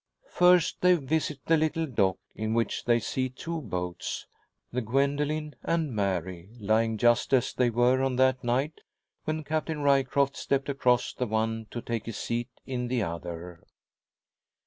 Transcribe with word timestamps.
First 0.31 0.81
they 0.81 0.95
visit 0.95 1.41
the 1.45 1.57
little 1.57 1.85
dock, 1.85 2.17
in 2.33 2.55
which 2.55 2.85
they 2.85 2.99
see 2.99 3.29
two 3.29 3.61
boats 3.61 4.25
the 4.71 4.81
Gwendoline 4.81 5.53
and 5.61 5.95
Mary 5.95 6.49
lying 6.59 6.97
just 6.97 7.31
as 7.35 7.53
they 7.53 7.69
were 7.69 8.01
on 8.01 8.15
that 8.15 8.43
night 8.43 8.81
when 9.25 9.43
Captain 9.43 9.83
Ryecroft 9.83 10.35
stepped 10.35 10.69
across 10.69 11.13
the 11.13 11.27
one 11.27 11.67
to 11.69 11.83
take 11.83 12.07
his 12.07 12.17
seat 12.17 12.49
in 12.65 12.87
the 12.87 13.03
other. 13.03 13.63